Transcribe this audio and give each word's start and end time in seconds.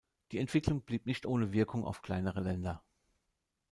Die 0.31 0.39
Entwicklung 0.39 0.81
blieb 0.81 1.05
nicht 1.05 1.27
ohne 1.27 1.51
Wirkung 1.53 1.85
auf 1.85 2.01
kleinere 2.01 2.41
Länder. 2.41 2.83